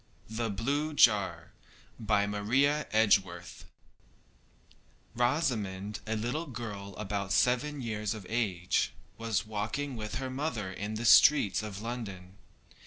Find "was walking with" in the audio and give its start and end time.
9.19-10.15